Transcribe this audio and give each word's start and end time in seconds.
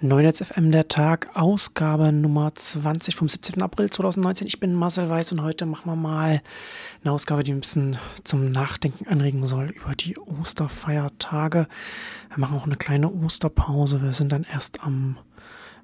Neunetz 0.00 0.40
FM 0.40 0.70
der 0.70 0.86
Tag, 0.86 1.28
Ausgabe 1.34 2.12
Nummer 2.12 2.54
20 2.54 3.16
vom 3.16 3.26
17. 3.26 3.60
April 3.62 3.90
2019. 3.90 4.46
Ich 4.46 4.60
bin 4.60 4.72
Marcel 4.72 5.10
Weiß 5.10 5.32
und 5.32 5.42
heute 5.42 5.66
machen 5.66 5.90
wir 5.90 5.96
mal 5.96 6.40
eine 7.02 7.12
Ausgabe, 7.12 7.42
die 7.42 7.52
ein 7.52 7.58
bisschen 7.58 7.98
zum 8.22 8.52
Nachdenken 8.52 9.08
anregen 9.08 9.44
soll 9.44 9.70
über 9.70 9.96
die 9.96 10.16
Osterfeiertage. 10.16 11.66
Wir 12.28 12.38
machen 12.38 12.56
auch 12.56 12.66
eine 12.66 12.76
kleine 12.76 13.12
Osterpause. 13.12 14.00
Wir 14.00 14.12
sind 14.12 14.30
dann 14.30 14.44
erst 14.44 14.84
am 14.84 15.18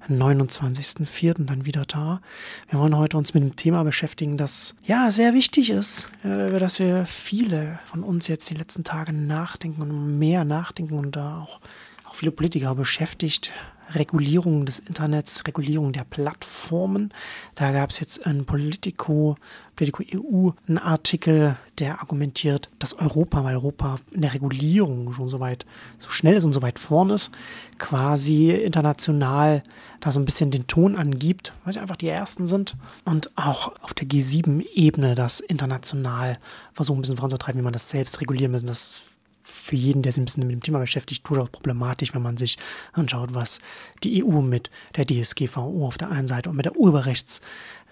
29.04. 0.09 1.45
dann 1.45 1.65
wieder 1.65 1.83
da. 1.83 2.21
Wir 2.69 2.79
wollen 2.79 2.95
heute 2.95 3.17
uns 3.17 3.33
mit 3.33 3.43
einem 3.43 3.57
Thema 3.57 3.83
beschäftigen, 3.83 4.37
das 4.37 4.75
ja 4.85 5.11
sehr 5.11 5.33
wichtig 5.33 5.71
ist, 5.71 6.09
äh, 6.23 6.47
über 6.47 6.59
das 6.59 6.79
wir 6.79 7.05
viele 7.05 7.79
von 7.83 8.01
uns 8.01 8.29
jetzt 8.29 8.49
die 8.49 8.55
letzten 8.55 8.85
Tage 8.85 9.11
nachdenken 9.11 9.81
und 9.81 10.17
mehr 10.17 10.45
nachdenken 10.45 10.97
und 10.99 11.17
da 11.17 11.41
auch, 11.41 11.59
auch 12.05 12.15
viele 12.15 12.31
Politiker 12.31 12.75
beschäftigt. 12.75 13.51
Regulierung 13.93 14.65
des 14.65 14.79
Internets, 14.79 15.45
Regulierung 15.45 15.91
der 15.93 16.03
Plattformen. 16.03 17.13
Da 17.55 17.71
gab 17.71 17.91
es 17.91 17.99
jetzt 17.99 18.25
in 18.25 18.45
Politico, 18.45 19.35
Politico 19.75 20.03
EU 20.03 20.51
einen 20.67 20.77
Artikel, 20.77 21.57
der 21.79 21.99
argumentiert, 21.99 22.69
dass 22.79 22.97
Europa, 22.97 23.43
weil 23.43 23.55
Europa 23.55 23.97
in 24.11 24.21
der 24.21 24.33
Regulierung 24.33 25.13
schon 25.13 25.27
so 25.27 25.39
weit, 25.39 25.65
so 25.97 26.09
schnell 26.09 26.35
ist 26.35 26.45
und 26.45 26.53
so 26.53 26.61
weit 26.61 26.79
vorn 26.79 27.09
ist, 27.09 27.31
quasi 27.77 28.51
international 28.51 29.61
da 29.99 30.11
so 30.11 30.19
ein 30.19 30.25
bisschen 30.25 30.51
den 30.51 30.67
Ton 30.67 30.95
angibt, 30.95 31.53
weil 31.63 31.73
sie 31.73 31.79
einfach 31.79 31.97
die 31.97 32.07
Ersten 32.07 32.45
sind 32.45 32.75
und 33.03 33.29
auch 33.37 33.73
auf 33.81 33.93
der 33.93 34.07
G7-Ebene 34.07 35.15
das 35.15 35.39
international 35.39 36.37
versuchen 36.73 36.99
ein 36.99 37.01
bisschen 37.01 37.17
voranzutreiben, 37.17 37.59
wie 37.59 37.63
man 37.63 37.73
das 37.73 37.89
selbst 37.89 38.21
regulieren 38.21 38.51
müssen. 38.51 38.67
Das 38.67 39.14
für 39.45 39.75
jeden, 39.75 40.01
der 40.01 40.11
sich 40.11 40.21
ein 40.21 40.25
bisschen 40.25 40.47
mit 40.47 40.53
dem 40.53 40.61
Thema 40.61 40.79
beschäftigt, 40.79 41.27
durchaus 41.29 41.49
problematisch, 41.49 42.13
wenn 42.15 42.23
man 42.23 42.35
sich 42.35 42.57
anschaut, 42.93 43.35
was 43.35 43.59
die 44.03 44.23
EU 44.23 44.41
mit 44.41 44.71
der 44.95 45.05
DSGVO 45.05 45.85
auf 45.85 45.97
der 45.97 46.09
einen 46.09 46.27
Seite 46.27 46.49
und 46.49 46.55
mit 46.55 46.65
der 46.65 46.75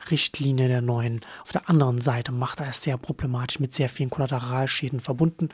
Urheberrechtsrichtlinie 0.03 0.67
der 0.67 0.81
neuen 0.81 1.21
auf 1.43 1.51
der 1.51 1.69
anderen 1.69 2.01
Seite 2.01 2.31
macht. 2.31 2.59
Da 2.59 2.65
ist 2.65 2.83
sehr 2.83 2.97
problematisch 2.97 3.59
mit 3.59 3.73
sehr 3.73 3.89
vielen 3.89 4.09
Kollateralschäden 4.09 4.99
verbunden. 4.99 5.49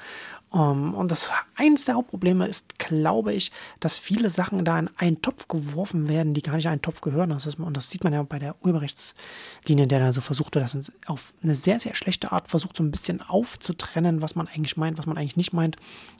Ähm, 0.53 0.93
und 0.93 1.11
das 1.11 1.29
eines 1.55 1.85
der 1.85 1.95
Hauptprobleme 1.95 2.47
ist, 2.47 2.79
glaube 2.79 3.33
ich, 3.33 3.51
dass 3.79 3.97
viele 3.97 4.29
Sachen 4.29 4.65
da 4.65 4.77
in 4.79 4.89
einen 4.97 5.21
Topf 5.21 5.47
geworfen 5.47 6.09
werden, 6.09 6.33
die 6.33 6.41
gar 6.41 6.55
nicht 6.55 6.65
in 6.65 6.71
einen 6.71 6.81
Topf 6.81 7.01
gehören. 7.01 7.29
Das 7.29 7.45
ist, 7.45 7.59
und 7.59 7.77
das 7.77 7.89
sieht 7.89 8.03
man 8.03 8.13
ja 8.13 8.23
bei 8.23 8.39
der 8.39 8.55
Urheberrechtslinie, 8.61 9.87
der 9.87 9.99
dann 9.99 10.13
so 10.13 10.21
versucht, 10.21 10.55
das 10.55 10.91
auf 11.05 11.33
eine 11.43 11.55
sehr, 11.55 11.79
sehr 11.79 11.95
schlechte 11.95 12.31
Art 12.31 12.47
versucht, 12.47 12.77
so 12.77 12.83
ein 12.83 12.91
bisschen 12.91 13.21
aufzutrennen, 13.21 14.21
was 14.21 14.35
man 14.35 14.47
eigentlich 14.47 14.77
meint, 14.77 14.97
was 14.97 15.05
man 15.05 15.17
eigentlich 15.17 15.37
nicht 15.37 15.53
meint. 15.53 15.77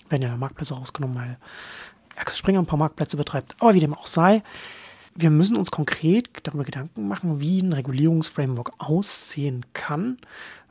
Werden 0.09 0.23
ja 0.23 0.35
Marktplätze 0.37 0.75
rausgenommen, 0.75 1.17
weil 1.17 1.37
Axel 2.15 2.37
Springer 2.37 2.59
ein 2.59 2.65
paar 2.65 2.79
Marktplätze 2.79 3.17
betreibt. 3.17 3.55
Aber 3.59 3.73
wie 3.73 3.79
dem 3.79 3.93
auch 3.93 4.07
sei, 4.07 4.43
wir 5.21 5.29
müssen 5.29 5.57
uns 5.57 5.71
konkret 5.71 6.29
darüber 6.43 6.63
Gedanken 6.63 7.07
machen, 7.07 7.41
wie 7.41 7.61
ein 7.61 7.73
Regulierungsframework 7.73 8.71
aussehen 8.77 9.65
kann, 9.73 10.17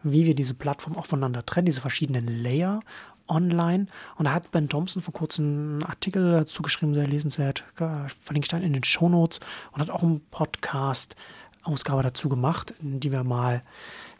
wie 0.02 0.24
wir 0.24 0.34
diese 0.34 0.55
Plattform 0.55 0.96
auch 0.96 1.06
voneinander 1.06 1.44
trennen, 1.44 1.66
diese 1.66 1.80
verschiedenen 1.80 2.27
Layer 2.27 2.80
online. 3.27 3.86
Und 4.16 4.24
da 4.24 4.32
hat 4.32 4.50
Ben 4.50 4.68
Thompson 4.68 5.02
vor 5.02 5.12
kurzem 5.12 5.44
einen 5.44 5.82
Artikel 5.84 6.32
dazu 6.32 6.62
geschrieben, 6.62 6.94
sehr 6.94 7.06
lesenswert, 7.06 7.64
verlinke 7.74 8.46
ich 8.46 8.48
dann 8.48 8.62
in 8.62 8.72
den 8.72 8.84
Show 8.84 9.08
Notes 9.08 9.40
und 9.72 9.80
hat 9.80 9.90
auch 9.90 10.02
einen 10.02 10.20
Podcast-Ausgabe 10.30 12.02
dazu 12.02 12.28
gemacht, 12.28 12.74
in 12.80 13.00
die 13.00 13.12
wir 13.12 13.24
mal 13.24 13.62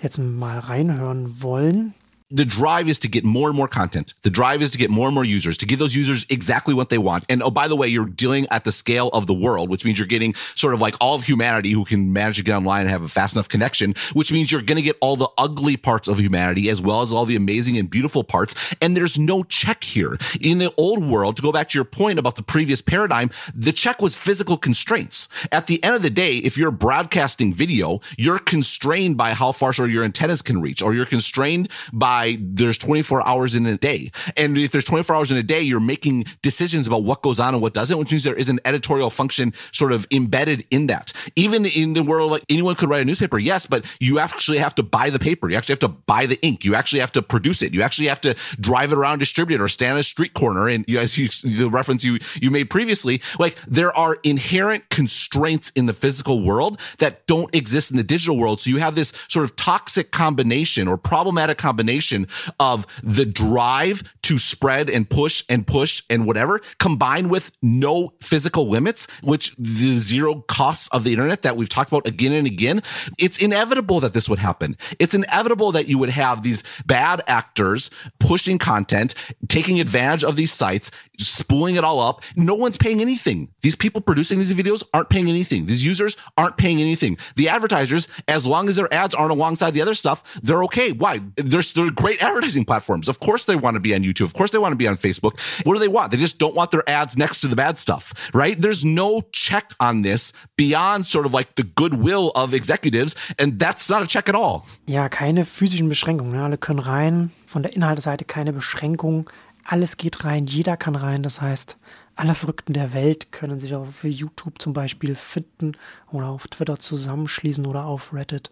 jetzt 0.01 0.19
mal 0.19 0.59
reinhören 0.59 1.43
wollen. 1.43 1.95
The 2.31 2.45
drive 2.45 2.89
is 2.89 2.99
to 3.01 3.09
get 3.09 3.25
more 3.25 3.49
and 3.49 3.57
more 3.57 3.69
content. 3.69 4.13
The 4.23 4.31
drive 4.31 4.61
is 4.61 4.71
to 4.73 4.79
get 4.79 4.91
more 4.91 5.07
and 5.07 5.15
more 5.15 5.25
users, 5.25 5.57
to 5.59 5.67
give 5.67 5.79
those 5.79 5.97
users 5.97 6.27
exactly 6.29 6.75
what 6.75 6.91
they 6.91 6.99
want. 6.99 7.25
And 7.29 7.43
oh, 7.43 7.51
by 7.51 7.69
the 7.69 7.77
way, 7.77 7.89
you're 7.89 8.07
dealing 8.07 8.47
at 8.51 8.65
the 8.65 8.73
scale 8.73 9.09
of 9.09 9.27
the 9.27 9.35
world, 9.35 9.71
which 9.71 9.85
means 9.85 9.99
you're 9.99 10.07
getting 10.07 10.35
sort 10.55 10.75
of 10.75 10.81
like 10.81 10.95
all 11.01 11.15
of 11.15 11.25
humanity 11.25 11.73
who 11.73 11.85
can 11.87 12.13
manage 12.13 12.37
to 12.37 12.45
get 12.45 12.55
online 12.55 12.83
and 12.83 12.91
have 12.91 13.03
a 13.03 13.09
fast 13.09 13.35
enough 13.35 13.49
connection, 13.49 13.95
which 14.13 14.31
means 14.31 14.53
you're 14.53 14.61
going 14.61 14.77
to 14.77 14.83
get 14.83 14.97
all 15.01 15.17
the 15.17 15.29
ugly 15.39 15.77
parts 15.77 16.07
of 16.07 16.19
humanity 16.19 16.69
as 16.69 16.83
well 16.83 17.01
as 17.01 17.13
all 17.13 17.25
the 17.25 17.37
amazing 17.37 17.79
and 17.79 17.91
beautiful 17.91 18.23
parts. 18.23 18.75
And 18.83 18.95
there's 18.95 19.19
no 19.19 19.43
check 19.43 19.83
here. 19.83 20.19
In 20.41 20.59
the 20.59 20.73
old 20.77 21.03
world, 21.03 21.37
to 21.37 21.43
go 21.43 21.53
back 21.53 21.71
to 21.71 21.79
your 21.79 21.85
point 21.85 22.19
about 22.19 22.37
the 22.37 22.43
previous 22.43 22.83
paradigm, 22.83 23.31
the 23.55 23.73
check 23.73 24.03
was 24.03 24.15
physical 24.15 24.59
constraints. 24.59 25.28
At 25.53 25.67
the 25.67 25.83
end 25.83 25.95
of 25.95 26.03
the 26.03 26.11
day, 26.11 26.37
if 26.37 26.57
you're 26.59 26.71
broadcasting 26.71 27.53
video, 27.53 28.01
you're 28.17 28.39
constrained 28.39 29.17
by 29.17 29.31
how 29.31 29.53
far 29.53 29.73
your 29.87 30.05
antennas 30.05 30.43
can 30.43 30.61
reach, 30.61 30.83
or 30.83 30.95
you're 30.95 31.07
constrained 31.07 31.71
by 31.93 32.39
there's 32.41 32.79
24 32.79 33.27
hours 33.27 33.55
in 33.55 33.67
a 33.67 33.77
day. 33.77 34.11
And 34.37 34.57
if 34.57 34.73
there's 34.73 34.85
24 34.85 35.15
hours 35.15 35.31
in 35.31 35.37
a 35.37 35.43
day, 35.43 35.61
you're 35.61 35.81
making 35.81 36.25
decisions 36.43 36.87
about 36.87 37.05
what 37.05 37.23
goes 37.23 37.39
on 37.39 37.55
and 37.55 37.63
what 37.63 37.75
doesn't, 37.75 37.99
which 37.99 38.11
means 38.11 38.25
there 38.25 38.35
is 38.35 38.49
an 38.49 38.61
editorial 38.65 39.11
function 39.11 39.53
sort 39.73 39.93
of 39.93 40.07
embedded 40.11 40.65
in 40.71 40.87
that. 40.89 41.13
Even 41.37 41.67
in 41.67 41.95
the 41.95 42.03
world, 42.03 42.31
like 42.31 42.45
anyone 42.49 42.75
could 42.75 42.89
write 42.89 43.03
a 43.03 43.05
newspaper, 43.05 43.39
yes, 43.39 43.67
but 43.67 43.85
you 44.01 44.19
actually 44.19 44.59
have 44.59 44.75
to 44.77 44.83
buy 44.83 45.11
the 45.11 45.19
paper. 45.19 45.49
You 45.49 45.57
actually 45.57 45.75
have 45.75 45.81
to 45.81 45.89
buy 45.89 46.27
the 46.27 46.41
ink. 46.43 46.65
You 46.65 46.75
actually 46.75 47.01
have 47.01 47.13
to 47.13 47.23
produce 47.23 47.63
it. 47.63 47.75
You 47.75 47.83
actually 47.83 48.09
have 48.09 48.21
to 48.23 48.37
drive 48.61 48.93
it 48.93 48.99
around, 48.99 49.19
distribute 49.19 49.61
it, 49.61 49.63
or 49.63 49.69
stand 49.69 49.95
at 49.95 50.01
a 50.01 50.05
street 50.05 50.35
corner. 50.35 50.69
And 50.69 50.89
as 50.91 51.19
you, 51.19 51.29
the 51.29 51.69
reference 51.69 52.05
you, 52.05 52.19
you 52.41 52.51
made 52.51 52.71
previously, 52.71 53.21
like 53.39 53.57
there 53.67 53.97
are 53.97 54.19
inherent 54.23 54.89
constraints 54.91 55.71
in 55.71 55.87
the 55.87 55.95
physical 55.95 56.45
world 56.45 56.81
that 56.99 57.27
don't 57.27 57.55
exist 57.55 57.91
in 57.91 57.97
the 57.97 58.05
digital 58.05 58.39
world. 58.39 58.61
So 58.61 58.71
you 58.71 58.79
have 58.79 58.95
this 58.95 59.13
sort 59.29 59.45
of 59.45 59.57
toxic 59.57 60.11
combination 60.11 60.89
or 60.89 60.97
problematic 60.97 61.59
combination 61.59 62.29
of 62.59 62.87
the 63.03 63.25
drive 63.25 64.15
to 64.29 64.37
spread 64.37 64.91
and 64.91 65.09
push 65.09 65.43
and 65.49 65.67
push 65.67 66.03
and 66.11 66.27
whatever 66.27 66.61
combined 66.79 67.31
with 67.31 67.51
no 67.63 68.13
physical 68.21 68.69
limits, 68.69 69.07
which 69.23 69.57
the 69.57 69.99
zero 69.99 70.45
costs 70.49 70.87
of 70.89 71.03
the 71.03 71.13
internet 71.13 71.41
that 71.41 71.57
we've 71.57 71.71
talked 71.71 71.91
about 71.91 72.07
again 72.07 72.33
and 72.33 72.47
again, 72.47 72.83
it's 73.19 73.39
inevitable 73.39 74.01
that 74.01 74.13
this 74.13 74.29
would 74.29 74.39
happen. 74.39 74.77
It's 74.99 75.15
inevitable 75.15 75.73
that 75.73 75.89
you 75.89 75.97
would 75.97 76.11
have 76.11 76.43
these 76.43 76.63
bad 76.85 77.23
actors 77.27 77.89
pushing 78.21 78.59
content, 78.59 79.15
taking 79.49 79.81
advantage 79.81 80.25
of 80.25 80.37
these 80.37 80.53
sites, 80.53 80.91
spooling 81.19 81.77
it 81.77 81.85
all 81.85 81.99
up. 81.99 82.23
No 82.37 82.55
one's 82.55 82.77
paying 82.77 83.01
anything. 83.01 83.49
These 83.63 83.77
people 83.77 84.03
producing 84.03 84.41
these 84.41 84.53
videos 84.53 84.85
aren't 84.93 85.09
paying 85.09 85.31
anything. 85.31 85.65
These 85.65 85.87
users 85.87 86.19
aren't 86.37 86.59
paying 86.59 86.83
anything. 86.83 87.17
The 87.37 87.49
advertisers, 87.49 88.09
as 88.29 88.47
long 88.47 88.69
as 88.69 88.77
their 88.77 88.93
ads 88.93 89.15
aren't 89.15 89.33
alongside 89.33 89.71
the 89.71 89.81
other 89.81 89.95
stuff, 89.95 90.39
they're 90.43 90.65
okay. 90.65 90.93
Why? 90.93 91.21
They're, 91.37 91.63
they're 91.63 91.91
great 91.91 92.23
advertising 92.23 92.67
platforms. 92.67 93.09
Of 93.09 93.21
course 93.21 93.47
they 93.47 93.57
want 93.57 93.77
to 93.77 93.81
be 93.81 93.95
on 93.95 94.03
YouTube. 94.03 94.18
Of 94.25 94.35
course 94.35 94.51
they 94.51 94.59
want 94.59 94.73
to 94.73 94.77
be 94.77 94.89
on 94.89 94.97
Facebook. 94.97 95.39
What 95.65 95.75
do 95.75 95.81
they 95.81 95.89
want? 95.89 96.11
They 96.11 96.19
just 96.19 96.39
don't 96.39 96.55
want 96.55 96.71
their 96.71 96.89
ads 96.89 97.17
next 97.17 97.41
to 97.41 97.49
the 97.49 97.57
bad 97.57 97.79
stuff, 97.79 98.13
right? 98.35 98.61
There's 98.61 98.85
no 98.85 99.23
check 99.33 99.73
on 99.81 100.03
this 100.03 100.33
beyond 100.57 101.07
sort 101.07 101.27
of 101.27 101.33
like 101.33 101.55
the 101.57 101.65
goodwill 101.65 102.31
of 102.35 102.55
executives. 102.55 103.15
And 103.39 103.59
that's 103.59 103.89
not 103.89 104.03
a 104.03 104.07
check 104.07 104.29
at 104.29 104.35
all. 104.35 104.63
Ja, 104.87 105.09
keine 105.09 105.45
physischen 105.45 105.89
Beschränkungen. 105.89 106.39
Alle 106.41 106.59
können 106.59 106.81
rein. 106.81 107.31
Von 107.47 107.63
der 107.63 107.75
Inhaltsseite 107.75 108.25
keine 108.25 108.53
Beschränkung. 108.53 109.31
Alles 109.65 109.97
geht 109.97 110.25
rein. 110.25 110.47
Jeder 110.47 110.77
kann 110.77 110.97
rein. 110.97 111.23
Das 111.23 111.41
heißt, 111.41 111.77
alle 112.17 112.35
Verrückten 112.35 112.73
der 112.73 112.95
Welt 112.95 113.33
können 113.33 113.61
sich 113.61 113.75
auf 113.75 114.03
YouTube 114.03 114.61
zum 114.61 114.73
Beispiel 114.73 115.15
finden 115.15 115.73
oder 116.11 116.27
auf 116.27 116.49
Twitter 116.49 116.79
zusammenschließen 116.79 117.65
oder 117.65 117.85
auf 117.85 118.13
Reddit 118.13 118.51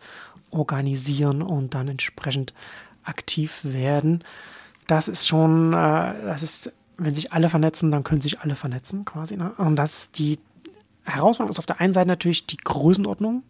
organisieren 0.50 1.42
und 1.42 1.74
dann 1.74 1.88
entsprechend 1.88 2.54
aktiv 3.02 3.60
werden. 3.64 4.22
Das 4.86 5.08
ist 5.08 5.26
schon, 5.26 5.72
äh, 5.72 6.14
das 6.24 6.42
ist, 6.42 6.72
wenn 6.96 7.14
sich 7.14 7.32
alle 7.32 7.50
vernetzen, 7.50 7.90
dann 7.90 8.04
können 8.04 8.20
sich 8.20 8.40
alle 8.40 8.54
vernetzen 8.54 9.04
quasi. 9.04 9.36
Ne? 9.36 9.52
Und 9.58 9.76
das 9.76 10.10
die 10.12 10.38
Herausforderung 11.04 11.50
ist 11.50 11.58
auf 11.58 11.66
der 11.66 11.80
einen 11.80 11.94
Seite 11.94 12.08
natürlich 12.08 12.46
die 12.46 12.56
Größenordnung, 12.56 13.42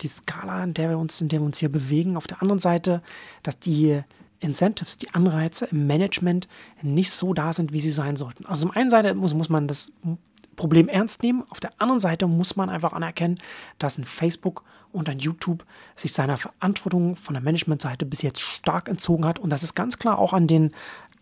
die 0.00 0.08
Skala, 0.08 0.64
in 0.64 0.74
der 0.74 0.90
wir 0.90 0.98
uns, 0.98 1.20
in 1.20 1.28
der 1.28 1.40
wir 1.40 1.46
uns 1.46 1.58
hier 1.58 1.70
bewegen. 1.70 2.16
Auf 2.16 2.26
der 2.26 2.42
anderen 2.42 2.58
Seite, 2.58 3.02
dass 3.42 3.58
die 3.58 4.02
Incentives, 4.40 4.98
die 4.98 5.14
Anreize 5.14 5.66
im 5.66 5.86
Management 5.86 6.48
nicht 6.82 7.10
so 7.10 7.32
da 7.32 7.52
sind, 7.52 7.72
wie 7.72 7.80
sie 7.80 7.90
sein 7.90 8.16
sollten. 8.16 8.44
Also 8.46 8.66
zum 8.66 8.76
einen 8.76 8.90
Seite 8.90 9.14
muss, 9.14 9.34
muss 9.34 9.48
man 9.48 9.68
das 9.68 9.92
Problem 10.56 10.88
ernst 10.88 11.22
nehmen. 11.22 11.44
Auf 11.50 11.60
der 11.60 11.70
anderen 11.78 12.00
Seite 12.00 12.26
muss 12.26 12.56
man 12.56 12.68
einfach 12.68 12.92
anerkennen, 12.92 13.38
dass 13.78 13.98
ein 13.98 14.04
Facebook 14.04 14.64
und 14.92 15.08
ein 15.08 15.18
YouTube 15.18 15.64
sich 15.96 16.12
seiner 16.12 16.36
Verantwortung 16.36 17.16
von 17.16 17.34
der 17.34 17.42
Managementseite 17.42 18.04
bis 18.04 18.22
jetzt 18.22 18.40
stark 18.40 18.88
entzogen 18.88 19.26
hat. 19.26 19.38
Und 19.38 19.50
das 19.50 19.62
ist 19.62 19.74
ganz 19.74 19.98
klar 19.98 20.18
auch 20.18 20.32
an 20.32 20.46
den 20.46 20.72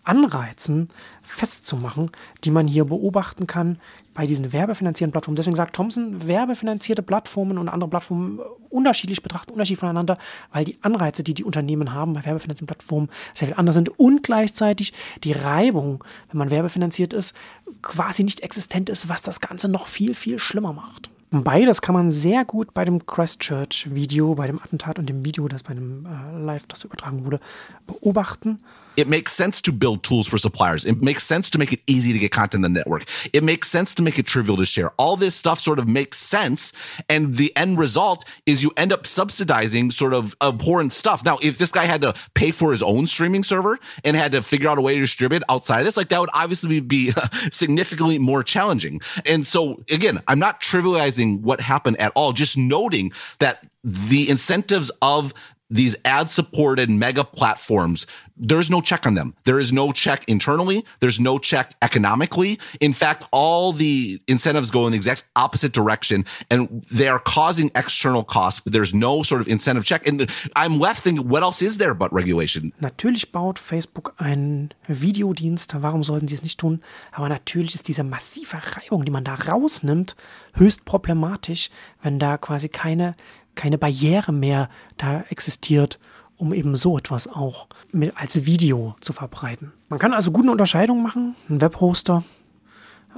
Anreizen 0.04 0.88
festzumachen, 1.22 2.10
die 2.44 2.50
man 2.50 2.66
hier 2.66 2.84
beobachten 2.84 3.46
kann 3.46 3.78
bei 4.14 4.26
diesen 4.26 4.52
werbefinanzierten 4.52 5.12
Plattformen. 5.12 5.36
Deswegen 5.36 5.56
sagt 5.56 5.76
Thompson, 5.76 6.26
werbefinanzierte 6.26 7.02
Plattformen 7.02 7.58
und 7.58 7.68
andere 7.68 7.90
Plattformen 7.90 8.40
unterschiedlich 8.68 9.22
betrachten, 9.22 9.52
unterschiedlich 9.52 9.80
voneinander, 9.80 10.18
weil 10.52 10.64
die 10.64 10.76
Anreize, 10.82 11.22
die 11.22 11.34
die 11.34 11.44
Unternehmen 11.44 11.92
haben 11.94 12.12
bei 12.12 12.24
werbefinanzierten 12.24 12.66
Plattformen, 12.66 13.08
sehr 13.34 13.48
viel 13.48 13.56
anders 13.56 13.74
sind 13.74 13.88
und 13.98 14.22
gleichzeitig 14.22 14.92
die 15.24 15.32
Reibung, 15.32 16.04
wenn 16.30 16.38
man 16.38 16.50
werbefinanziert 16.50 17.12
ist, 17.12 17.36
quasi 17.82 18.24
nicht 18.24 18.40
existent 18.40 18.90
ist, 18.90 19.08
was 19.08 19.22
das 19.22 19.40
Ganze 19.40 19.68
noch 19.68 19.86
viel, 19.86 20.14
viel 20.14 20.38
schlimmer 20.38 20.72
macht. 20.72 21.10
Beides 21.32 21.80
kann 21.80 21.94
man 21.94 22.10
sehr 22.10 22.44
gut 22.44 22.74
bei 22.74 22.84
dem 22.84 23.06
Christchurch-Video, 23.06 24.34
bei 24.34 24.48
dem 24.48 24.58
Attentat 24.58 24.98
und 24.98 25.08
dem 25.08 25.24
Video, 25.24 25.46
das 25.46 25.62
bei 25.62 25.74
dem 25.74 26.04
äh, 26.04 26.38
Live, 26.44 26.66
das 26.66 26.82
übertragen 26.82 27.24
wurde, 27.24 27.38
beobachten. 27.86 28.58
It 29.00 29.08
makes 29.08 29.32
sense 29.32 29.62
to 29.62 29.72
build 29.72 30.02
tools 30.02 30.28
for 30.28 30.36
suppliers. 30.36 30.84
It 30.84 31.00
makes 31.00 31.24
sense 31.24 31.48
to 31.50 31.58
make 31.58 31.72
it 31.72 31.80
easy 31.86 32.12
to 32.12 32.18
get 32.18 32.32
content 32.32 32.66
on 32.66 32.72
the 32.74 32.78
network. 32.78 33.06
It 33.32 33.42
makes 33.42 33.70
sense 33.70 33.94
to 33.94 34.02
make 34.02 34.18
it 34.18 34.26
trivial 34.26 34.58
to 34.58 34.66
share. 34.66 34.92
All 34.98 35.16
this 35.16 35.34
stuff 35.34 35.58
sort 35.58 35.78
of 35.78 35.88
makes 35.88 36.18
sense. 36.18 36.74
And 37.08 37.32
the 37.32 37.56
end 37.56 37.78
result 37.78 38.26
is 38.44 38.62
you 38.62 38.72
end 38.76 38.92
up 38.92 39.06
subsidizing 39.06 39.90
sort 39.90 40.12
of 40.12 40.36
abhorrent 40.42 40.92
stuff. 40.92 41.24
Now, 41.24 41.38
if 41.40 41.56
this 41.56 41.72
guy 41.72 41.84
had 41.86 42.02
to 42.02 42.12
pay 42.34 42.50
for 42.50 42.72
his 42.72 42.82
own 42.82 43.06
streaming 43.06 43.42
server 43.42 43.78
and 44.04 44.16
had 44.16 44.32
to 44.32 44.42
figure 44.42 44.68
out 44.68 44.76
a 44.76 44.82
way 44.82 44.96
to 44.96 45.00
distribute 45.00 45.42
outside 45.48 45.78
of 45.78 45.86
this, 45.86 45.96
like 45.96 46.10
that 46.10 46.20
would 46.20 46.30
obviously 46.34 46.80
be 46.80 47.10
significantly 47.50 48.18
more 48.18 48.42
challenging. 48.42 49.00
And 49.24 49.46
so 49.46 49.82
again, 49.90 50.20
I'm 50.28 50.38
not 50.38 50.60
trivializing 50.60 51.40
what 51.40 51.62
happened 51.62 51.98
at 51.98 52.12
all, 52.14 52.34
just 52.34 52.58
noting 52.58 53.12
that 53.38 53.64
the 53.82 54.28
incentives 54.28 54.90
of 55.00 55.32
these 55.70 55.96
ad 56.04 56.30
supported 56.30 56.90
mega 56.90 57.24
platforms, 57.24 58.06
there's 58.40 58.70
no 58.70 58.80
check 58.80 59.06
on 59.06 59.14
them. 59.14 59.34
There 59.44 59.60
is 59.60 59.72
no 59.72 59.92
check 59.92 60.24
internally. 60.26 60.84
There's 61.00 61.20
no 61.20 61.38
check 61.38 61.74
economically. 61.82 62.58
In 62.80 62.92
fact, 62.92 63.24
all 63.30 63.72
the 63.72 64.20
incentives 64.26 64.70
go 64.70 64.86
in 64.86 64.92
the 64.92 64.96
exact 64.96 65.24
opposite 65.36 65.72
direction 65.72 66.24
and 66.50 66.82
they 66.90 67.08
are 67.08 67.18
causing 67.18 67.70
external 67.74 68.24
costs, 68.24 68.60
but 68.60 68.72
there's 68.72 68.94
no 68.94 69.22
sort 69.22 69.42
of 69.42 69.48
incentive 69.48 69.84
check. 69.84 70.08
And 70.08 70.30
I'm 70.56 70.78
left 70.78 71.04
thinking, 71.04 71.28
what 71.28 71.42
else 71.42 71.60
is 71.60 71.76
there 71.76 71.94
but 71.94 72.12
regulation? 72.12 72.72
Natürlich 72.80 73.30
baut 73.30 73.58
Facebook 73.58 74.14
einen 74.16 74.70
Videodienst. 74.88 75.74
Warum 75.82 76.02
sollten 76.02 76.26
sie 76.26 76.34
es 76.36 76.42
nicht 76.42 76.58
tun? 76.58 76.80
Aber 77.12 77.28
natürlich 77.28 77.74
ist 77.74 77.88
diese 77.88 78.04
massive 78.04 78.56
Reibung, 78.76 79.04
die 79.04 79.12
man 79.12 79.24
da 79.24 79.34
rausnimmt, 79.34 80.16
höchst 80.54 80.86
problematisch, 80.86 81.68
wenn 82.02 82.18
da 82.18 82.38
quasi 82.38 82.70
keine 82.70 83.14
keine 83.54 83.78
Barriere 83.78 84.32
mehr 84.32 84.68
da 84.96 85.24
existiert, 85.28 85.98
um 86.36 86.54
eben 86.54 86.74
so 86.74 86.96
etwas 86.96 87.28
auch 87.28 87.66
mit, 87.92 88.16
als 88.16 88.46
Video 88.46 88.96
zu 89.00 89.12
verbreiten. 89.12 89.72
Man 89.88 89.98
kann 89.98 90.14
also 90.14 90.30
gute 90.30 90.50
Unterscheidungen 90.50 91.02
machen. 91.02 91.34
Ein 91.48 91.60
Webhoster, 91.60 92.24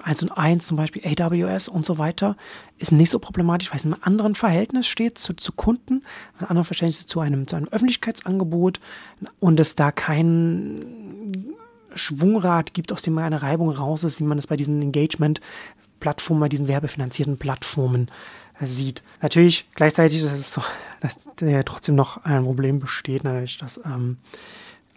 1 0.03 0.23
und 0.25 0.33
1 0.33 0.67
zum 0.67 0.77
Beispiel, 0.77 1.03
AWS 1.05 1.69
und 1.69 1.87
so 1.87 1.99
weiter, 1.99 2.37
ist 2.79 2.93
nicht 2.93 3.11
so 3.11 3.19
problematisch, 3.19 3.71
weil 3.71 3.77
es 3.77 3.85
in 3.85 3.93
einem 3.93 4.03
anderen 4.03 4.35
Verhältnis 4.35 4.87
steht 4.87 5.19
zu, 5.19 5.35
zu 5.35 5.53
Kunden, 5.53 5.97
in 5.99 6.39
einem 6.39 6.51
anderen 6.51 6.65
Verhältnis 6.65 7.07
zu 7.07 7.21
einem, 7.21 7.47
zu 7.47 7.57
einem 7.57 7.69
Öffentlichkeitsangebot 7.69 8.81
und 9.39 9.61
es 9.61 9.77
da 9.77 9.93
kein 9.93 11.55
Schwungrad 11.95 12.75
gibt, 12.75 12.93
aus 12.93 13.03
dem 13.03 13.19
eine 13.19 13.43
Reibung 13.43 13.71
raus 13.71 14.03
ist, 14.05 14.19
wie 14.19 14.25
man 14.25 14.39
es 14.39 14.47
bei 14.47 14.57
diesen 14.57 14.93
Engagement-Plattformen, 16.03 16.41
bei 16.41 16.49
diesen 16.49 16.69
werbefinanzierten 16.69 17.39
Plattformen 17.39 18.11
sieht. 18.61 19.03
Natürlich, 19.21 19.67
gleichzeitig 19.75 20.19
ist 20.19 20.33
es 20.33 20.53
so, 20.53 20.63
dass 21.01 21.19
ja 21.41 21.63
trotzdem 21.63 21.95
noch 21.95 22.25
ein 22.25 22.45
Problem 22.45 22.81
besteht, 22.81 23.25
natürlich, 23.25 23.59
dass 23.59 23.81
ähm, 23.85 24.19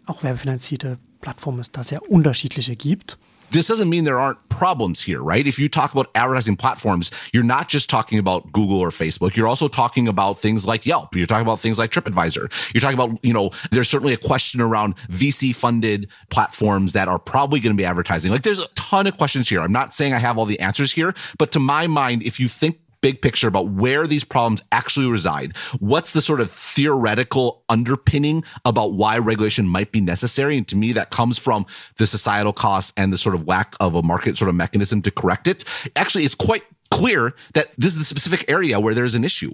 auch 0.06 0.24
werbefinanzierte 0.24 0.98
Plattformen 1.22 1.60
es 1.60 1.72
da 1.72 1.84
sehr 1.84 2.10
unterschiedliche 2.10 2.76
gibt. 2.76 3.18
This 3.52 3.68
doesn't 3.68 3.90
mean 3.90 4.04
there 4.04 4.20
aren't 4.20 4.50
problems 4.50 5.02
here, 5.02 5.22
right? 5.22 5.46
If 5.46 5.60
you 5.60 5.70
talk 5.70 5.92
about 5.92 6.10
advertising 6.16 6.56
platforms, 6.56 7.12
you're 7.34 7.44
not 7.44 7.68
just 7.68 7.90
talking 7.90 8.20
about 8.20 8.52
Google 8.52 8.80
or 8.80 8.90
Facebook. 8.90 9.36
You're 9.36 9.48
also 9.48 9.68
talking 9.68 10.08
about 10.08 10.38
things 10.38 10.66
like 10.66 10.86
Yelp. 10.86 11.16
You're 11.16 11.28
talking 11.28 11.44
about 11.44 11.60
things 11.60 11.78
like 11.78 11.92
TripAdvisor. 11.92 12.74
You're 12.74 12.82
talking 12.82 12.96
about, 13.00 13.24
you 13.24 13.34
know, 13.34 13.52
there's 13.72 13.90
certainly 13.90 14.14
a 14.14 14.18
question 14.18 14.62
around 14.62 14.96
VC 15.10 15.54
funded 15.54 16.10
platforms 16.30 16.94
that 16.94 17.08
are 17.08 17.20
probably 17.20 17.60
going 17.60 17.76
to 17.76 17.82
be 17.82 17.86
advertising. 17.86 18.32
Like 18.32 18.44
there's 18.44 18.60
a 18.60 18.68
ton 18.76 19.08
of 19.08 19.18
questions 19.18 19.50
here. 19.50 19.62
I'm 19.62 19.72
not 19.72 19.94
saying 19.94 20.14
I 20.14 20.20
have 20.20 20.38
all 20.38 20.46
the 20.46 20.60
answers 20.60 20.92
here, 20.92 21.14
but 21.38 21.52
to 21.54 21.60
my 21.60 21.88
mind, 21.88 22.24
if 22.24 22.40
you 22.40 22.48
think 22.48 22.80
big 23.06 23.22
picture 23.22 23.48
about 23.48 23.68
where 23.68 24.08
these 24.08 24.24
problems 24.24 24.64
actually 24.72 25.08
reside. 25.08 25.56
What's 25.78 26.14
the 26.14 26.22
sort 26.22 26.42
of 26.42 26.50
theoretical 26.50 27.64
underpinning 27.70 28.44
about 28.66 28.94
why 28.94 29.20
regulation 29.20 29.68
might 29.68 29.92
be 29.92 30.02
necessary? 30.02 30.58
And 30.58 30.68
to 30.70 30.76
me, 30.76 30.92
that 30.94 31.12
comes 31.12 31.38
from 31.38 31.68
the 31.98 32.08
societal 32.08 32.52
costs 32.52 32.94
and 32.98 33.14
the 33.14 33.20
sort 33.20 33.36
of 33.36 33.48
lack 33.48 33.76
of 33.80 33.94
a 33.94 34.02
market 34.02 34.38
sort 34.38 34.50
of 34.50 34.56
mechanism 34.56 35.04
to 35.04 35.12
correct 35.12 35.48
it. 35.48 35.64
Actually, 35.96 36.24
it's 36.24 36.34
quite 36.34 36.64
clear 36.90 37.36
that 37.54 37.68
this 37.78 37.94
is 37.94 38.00
the 38.00 38.06
specific 38.06 38.44
area 38.50 38.80
where 38.80 38.96
there's 38.96 39.14
an 39.14 39.24
issue. 39.24 39.52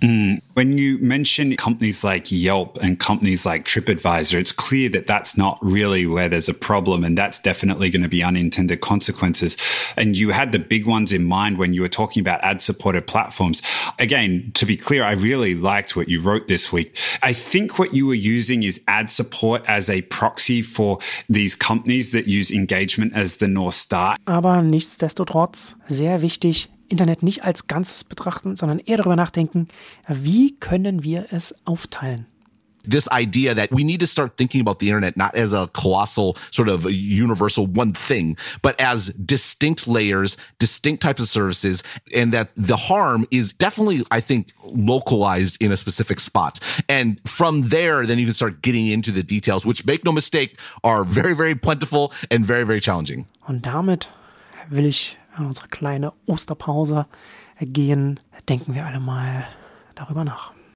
Mm. 0.00 0.42
When 0.54 0.76
you 0.76 0.98
mention 0.98 1.56
companies 1.56 2.04
like 2.04 2.30
Yelp 2.30 2.78
and 2.82 2.98
companies 2.98 3.46
like 3.46 3.64
TripAdvisor, 3.64 4.34
it's 4.38 4.52
clear 4.52 4.88
that 4.90 5.06
that's 5.06 5.36
not 5.36 5.58
really 5.62 6.06
where 6.06 6.28
there's 6.28 6.48
a 6.48 6.54
problem. 6.54 7.04
And 7.04 7.16
that's 7.16 7.38
definitely 7.38 7.90
going 7.90 8.02
to 8.02 8.08
be 8.08 8.22
unintended 8.22 8.80
consequences. 8.80 9.56
And 9.96 10.16
you 10.16 10.30
had 10.30 10.52
the 10.52 10.58
big 10.58 10.86
ones 10.86 11.12
in 11.12 11.24
mind 11.24 11.58
when 11.58 11.72
you 11.72 11.80
were 11.80 11.88
talking 11.88 12.20
about 12.20 12.42
ad 12.42 12.60
supported 12.60 13.06
platforms. 13.06 13.62
Again, 13.98 14.50
to 14.54 14.66
be 14.66 14.76
clear, 14.76 15.02
I 15.02 15.12
really 15.12 15.54
liked 15.54 15.96
what 15.96 16.08
you 16.08 16.20
wrote 16.20 16.48
this 16.48 16.72
week. 16.72 16.96
I 17.22 17.32
think 17.32 17.78
what 17.78 17.94
you 17.94 18.06
were 18.06 18.14
using 18.14 18.62
is 18.62 18.82
ad 18.86 19.10
support 19.10 19.62
as 19.66 19.88
a 19.88 20.02
proxy 20.02 20.62
for 20.62 20.98
these 21.28 21.54
companies 21.54 22.12
that 22.12 22.26
use 22.26 22.50
engagement 22.50 23.14
as 23.14 23.36
the 23.36 23.48
North 23.48 23.74
Star. 23.74 24.16
Aber 24.26 24.62
nichtsdestotrotz 24.62 25.76
sehr 25.88 26.22
wichtig, 26.22 26.68
Internet 26.88 27.22
nicht 27.22 27.44
als 27.44 27.66
Ganzes 27.66 28.04
betrachten, 28.04 28.56
sondern 28.56 28.78
eher 28.78 28.98
darüber 28.98 29.16
nachdenken, 29.16 29.68
wie 30.08 30.56
können 30.56 31.02
wir 31.02 31.26
es 31.30 31.54
aufteilen. 31.64 32.26
this 32.84 33.08
idea 33.10 33.54
that 33.54 33.70
we 33.70 33.84
need 33.84 34.00
to 34.00 34.06
start 34.06 34.36
thinking 34.36 34.60
about 34.60 34.78
the 34.78 34.88
internet 34.88 35.16
not 35.16 35.34
as 35.34 35.52
a 35.52 35.68
colossal 35.68 36.36
sort 36.50 36.68
of 36.68 36.90
universal 36.90 37.66
one 37.66 37.92
thing, 37.92 38.36
but 38.62 38.78
as 38.80 39.08
distinct 39.14 39.88
layers, 39.88 40.36
distinct 40.58 41.02
types 41.02 41.20
of 41.20 41.28
services, 41.28 41.82
and 42.14 42.32
that 42.32 42.50
the 42.56 42.76
harm 42.76 43.26
is 43.30 43.52
definitely, 43.52 44.04
I 44.10 44.20
think, 44.20 44.52
localized 44.64 45.56
in 45.60 45.72
a 45.72 45.76
specific 45.76 46.20
spot. 46.20 46.60
And 46.88 47.20
from 47.28 47.62
there, 47.62 48.06
then 48.06 48.18
you 48.18 48.26
can 48.26 48.34
start 48.34 48.62
getting 48.62 48.88
into 48.88 49.10
the 49.10 49.22
details, 49.22 49.64
which 49.66 49.86
make 49.86 50.04
no 50.04 50.12
mistake, 50.12 50.58
are 50.82 51.04
very, 51.04 51.34
very 51.34 51.54
plentiful 51.54 52.12
and 52.30 52.44
very, 52.44 52.64
very 52.64 52.80
challenging. 52.80 53.26
Und 53.46 53.62
damit 53.62 54.08
will 54.70 54.86
ich 54.86 55.16
an 55.36 55.46
unsere 55.46 55.68
kleine 55.68 56.12
Osterpause 56.26 57.06
gehen, 57.60 58.18
denken 58.48 58.74
wir 58.74 58.86
alle 58.86 59.00
mal 59.00 59.44
darüber 59.94 60.24
nach. 60.24 60.53